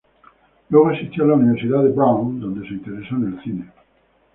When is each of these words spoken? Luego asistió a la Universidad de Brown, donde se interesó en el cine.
Luego 0.69 0.89
asistió 0.89 1.25
a 1.25 1.27
la 1.27 1.33
Universidad 1.35 1.83
de 1.83 1.91
Brown, 1.91 2.39
donde 2.39 2.67
se 2.67 2.73
interesó 2.73 3.17
en 3.17 3.23
el 3.37 3.43
cine. 3.43 3.71